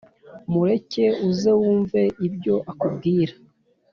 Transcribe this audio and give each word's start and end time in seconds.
mureke 0.51 1.05
uze 1.27 1.51
wumve 1.59 2.01
ibyo 2.27 2.55
akubwira 2.71 3.33